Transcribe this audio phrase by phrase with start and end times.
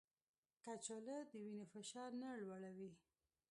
[0.63, 2.91] کچالو د وینې فشار نه لوړوي